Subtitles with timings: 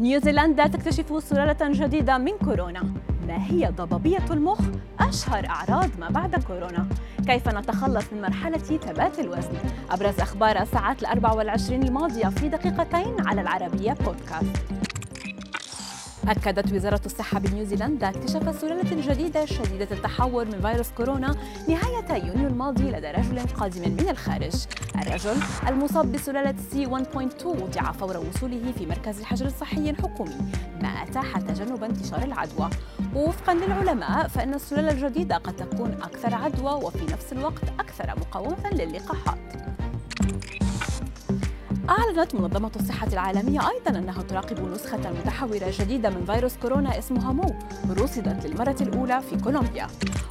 [0.00, 2.82] نيوزيلندا تكتشف سلالة جديدة من كورونا
[3.28, 4.60] ما هي ضبابية المخ؟
[5.00, 6.86] أشهر أعراض ما بعد كورونا
[7.26, 9.52] كيف نتخلص من مرحلة ثبات الوزن؟
[9.90, 14.56] أبرز أخبار الساعات الأربع والعشرين الماضية في دقيقتين على العربية بودكاست
[16.28, 21.36] أكدت وزارة الصحة بنيوزيلندا اكتشاف سلالة جديدة شديدة التحور من فيروس كورونا
[21.68, 24.52] نهاية يونيو الماضي لدى رجل قادم من الخارج.
[24.94, 25.36] الرجل
[25.68, 30.36] المصاب بسلالة سي 1.2 وضع فور وصوله في مركز حجر صحي حكومي
[30.82, 32.70] ما أتاح تجنب انتشار العدوى.
[33.14, 39.38] ووفقا للعلماء فإن السلالة الجديدة قد تكون أكثر عدوى وفي نفس الوقت أكثر مقاومة للقاحات.
[41.90, 47.54] أعلنت منظمة الصحة العالمية أيضا أنها تراقب نسخة متحورة جديدة من فيروس كورونا اسمها مو
[47.90, 49.86] رصدت للمرة الأولى في كولومبيا.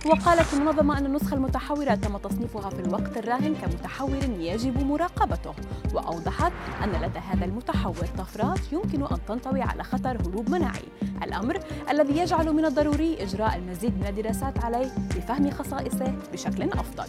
[0.05, 5.53] وقالت المنظمة أن النسخة المتحورة تم تصنيفها في الوقت الراهن كمتحور يجب مراقبته.
[5.93, 6.51] وأوضحت
[6.83, 10.85] أن لدى هذا المتحور طفرات يمكن أن تنطوي على خطر هروب مناعي.
[11.23, 17.05] الأمر الذي يجعل من الضروري إجراء المزيد من الدراسات عليه لفهم خصائصه بشكل أفضل.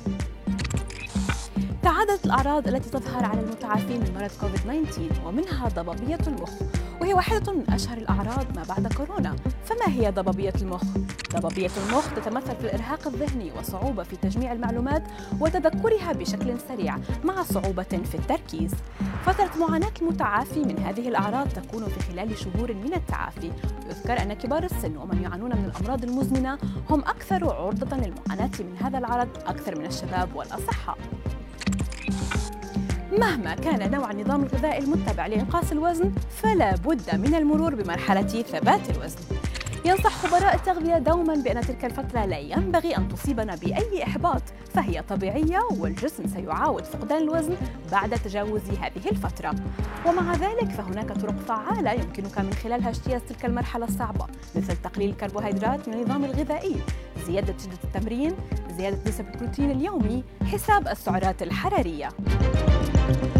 [1.83, 6.51] تعددت الأعراض التي تظهر على المتعافين من مرض كوفيد-19 ومنها ضبابية المخ.
[7.01, 9.37] وهي واحدة من أشهر الأعراض ما بعد كورونا.
[9.65, 10.83] فما هي ضبابية المخ؟
[11.37, 15.03] ضبابية المخ تتمثل في الإرهاق الذهني وصعوبة في تجميع المعلومات
[15.41, 18.75] وتذكرها بشكل سريع مع صعوبة في التركيز.
[19.25, 23.53] فترة معاناة المتعافي من هذه الأعراض تكون في خلال شهور من التعافي.
[23.87, 26.59] ويذكر أن كبار السن ومن يعانون من الأمراض المزمنة
[26.91, 30.99] هم أكثر عرضة للمعاناة من هذا العرض أكثر من الشباب والأصحاء.
[33.19, 39.19] مهما كان نوع النظام الغذائي المتبع لإنقاص الوزن فلا بد من المرور بمرحلة ثبات الوزن.
[39.85, 44.43] ينصح خبراء التغذية دوما بأن تلك الفترة لا ينبغي أن تصيبنا بأي إحباط
[44.75, 47.57] فهي طبيعية والجسم سيعاود فقدان الوزن
[47.93, 49.55] بعد تجاوز هذه الفترة.
[50.07, 55.89] ومع ذلك فهناك طرق فعالة يمكنك من خلالها اجتياز تلك المرحلة الصعبة مثل تقليل الكربوهيدرات
[55.89, 56.77] من النظام الغذائي
[57.27, 58.33] زيادة شدة التمرين
[58.77, 62.09] زيادة نسب البروتين اليومي حساب السعرات الحرارية.
[62.95, 63.40] you